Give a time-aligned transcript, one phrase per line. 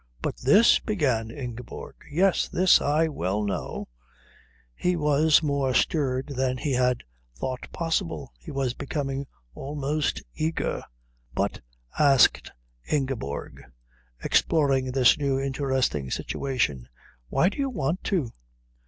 [0.19, 1.93] "But this" began Ingeborg.
[2.09, 2.47] "Yes.
[2.47, 3.87] This, I well know"
[4.75, 7.03] He was more stirred than he had
[7.35, 8.33] thought possible.
[8.39, 10.81] He was becoming almost eager.
[11.35, 11.61] "But,"
[11.99, 12.51] asked
[12.91, 13.63] Ingeborg,
[14.23, 16.87] exploring this new interesting situation,
[17.29, 18.31] "why do you want to?"